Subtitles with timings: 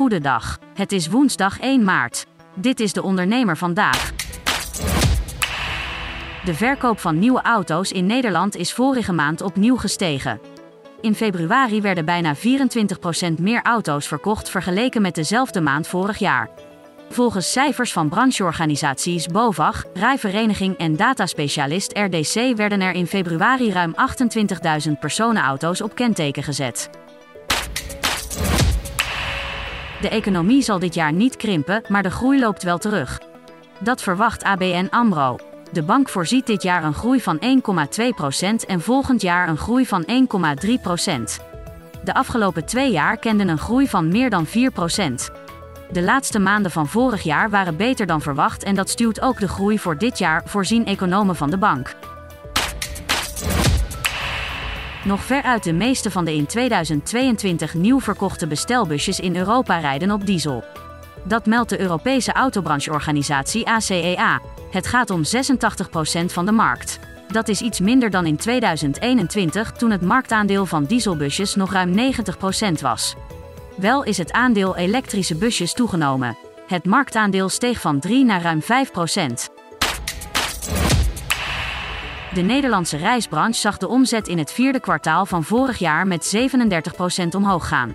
[0.00, 0.58] Goedendag.
[0.74, 2.26] Het is woensdag 1 maart.
[2.54, 4.12] Dit is de ondernemer vandaag.
[6.44, 10.40] De verkoop van nieuwe auto's in Nederland is vorige maand opnieuw gestegen.
[11.00, 12.40] In februari werden bijna 24%
[13.40, 16.50] meer auto's verkocht vergeleken met dezelfde maand vorig jaar.
[17.10, 23.94] Volgens cijfers van brancheorganisaties BOVAG, Rijvereniging en dataspecialist RDC werden er in februari ruim
[24.86, 26.90] 28.000 personenauto's op kenteken gezet.
[30.00, 33.20] De economie zal dit jaar niet krimpen, maar de groei loopt wel terug.
[33.78, 35.38] Dat verwacht ABN AMRO.
[35.72, 40.04] De bank voorziet dit jaar een groei van 1,2% en volgend jaar een groei van
[40.06, 40.10] 1,3%.
[42.04, 44.50] De afgelopen twee jaar kenden een groei van meer dan 4%.
[45.90, 49.48] De laatste maanden van vorig jaar waren beter dan verwacht en dat stuwt ook de
[49.48, 51.94] groei voor dit jaar, voorzien economen van de bank.
[55.04, 60.26] Nog veruit de meeste van de in 2022 nieuw verkochte bestelbusjes in Europa rijden op
[60.26, 60.64] diesel.
[61.22, 64.40] Dat meldt de Europese autobrancheorganisatie ACEA.
[64.70, 66.98] Het gaat om 86% van de markt.
[67.28, 72.12] Dat is iets minder dan in 2021 toen het marktaandeel van dieselbusjes nog ruim
[72.78, 73.14] 90% was.
[73.76, 76.36] Wel is het aandeel elektrische busjes toegenomen.
[76.66, 79.59] Het marktaandeel steeg van 3 naar ruim 5%.
[82.34, 87.26] De Nederlandse reisbranche zag de omzet in het vierde kwartaal van vorig jaar met 37%
[87.36, 87.94] omhoog gaan.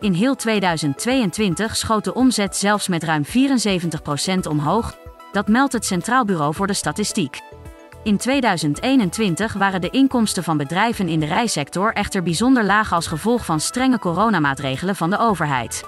[0.00, 4.96] In heel 2022 schoot de omzet zelfs met ruim 74% omhoog,
[5.32, 7.40] dat meldt het Centraal Bureau voor de Statistiek.
[8.02, 13.44] In 2021 waren de inkomsten van bedrijven in de reissector echter bijzonder laag als gevolg
[13.44, 15.84] van strenge coronamaatregelen van de overheid.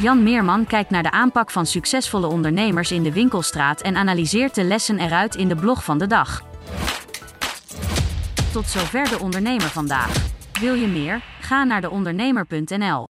[0.00, 4.64] Jan Meerman kijkt naar de aanpak van succesvolle ondernemers in de winkelstraat en analyseert de
[4.64, 6.42] lessen eruit in de blog van de dag.
[8.52, 10.12] Tot zover de ondernemer vandaag.
[10.60, 11.22] Wil je meer?
[11.40, 13.06] Ga naar deondernemer.nl.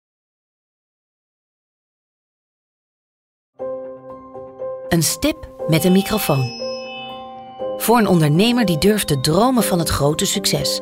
[4.88, 6.64] Een stip met een microfoon.
[7.77, 10.82] Voor een ondernemer die durft te dromen van het grote succes.